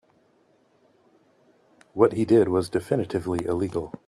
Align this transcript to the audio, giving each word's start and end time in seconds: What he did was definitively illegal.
What 1.93 2.13
he 2.13 2.25
did 2.25 2.47
was 2.47 2.69
definitively 2.71 3.45
illegal. 3.45 3.93